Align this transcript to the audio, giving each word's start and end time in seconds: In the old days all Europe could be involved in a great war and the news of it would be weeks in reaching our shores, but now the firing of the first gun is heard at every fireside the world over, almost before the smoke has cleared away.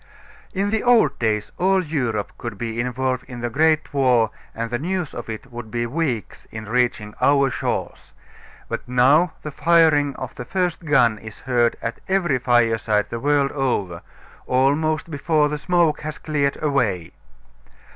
In 0.55 0.71
the 0.71 0.81
old 0.81 1.19
days 1.19 1.51
all 1.59 1.83
Europe 1.83 2.31
could 2.39 2.57
be 2.57 2.79
involved 2.79 3.23
in 3.27 3.43
a 3.45 3.51
great 3.51 3.93
war 3.93 4.31
and 4.55 4.71
the 4.71 4.79
news 4.79 5.13
of 5.13 5.29
it 5.29 5.51
would 5.51 5.69
be 5.69 5.85
weeks 5.85 6.47
in 6.51 6.65
reaching 6.67 7.13
our 7.21 7.51
shores, 7.51 8.15
but 8.67 8.87
now 8.87 9.33
the 9.43 9.51
firing 9.51 10.15
of 10.15 10.33
the 10.33 10.43
first 10.43 10.85
gun 10.85 11.19
is 11.19 11.41
heard 11.41 11.75
at 11.83 12.01
every 12.07 12.39
fireside 12.39 13.11
the 13.11 13.19
world 13.19 13.51
over, 13.51 14.01
almost 14.47 15.11
before 15.11 15.49
the 15.49 15.59
smoke 15.59 16.01
has 16.01 16.17
cleared 16.17 16.57
away. 16.63 17.11